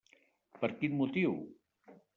[0.63, 1.39] Per quin motiu?